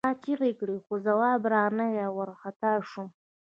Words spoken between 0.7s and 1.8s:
خو ځواب را